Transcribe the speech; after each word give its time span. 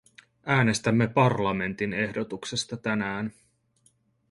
Äänestämme 0.45 1.07
parlamentin 1.07 1.93
ehdotuksesta 1.93 2.77
tänään. 2.77 3.33